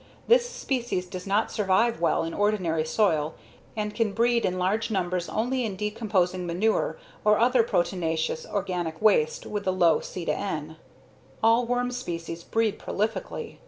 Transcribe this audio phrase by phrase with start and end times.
[0.27, 3.35] This species does not survive well in ordinary soil
[3.77, 9.45] and can breed in large numbers only in decomposing manure or other proteinaceous organic waste
[9.45, 10.77] with a low C/N.
[11.43, 13.59] All worm species breed prolifically.